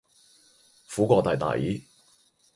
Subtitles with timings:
[0.89, 1.85] 苦過弟弟